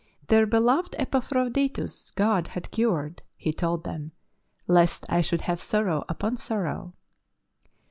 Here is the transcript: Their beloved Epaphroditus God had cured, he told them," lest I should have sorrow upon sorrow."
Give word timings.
Their 0.25 0.47
beloved 0.47 0.95
Epaphroditus 0.97 2.09
God 2.15 2.47
had 2.47 2.71
cured, 2.71 3.21
he 3.35 3.53
told 3.53 3.83
them," 3.83 4.13
lest 4.67 5.05
I 5.09 5.21
should 5.21 5.41
have 5.41 5.61
sorrow 5.61 6.05
upon 6.09 6.37
sorrow." 6.37 6.95